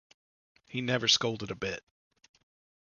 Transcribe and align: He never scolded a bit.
He 0.67 0.81
never 0.81 1.07
scolded 1.07 1.51
a 1.51 1.55
bit. 1.55 1.83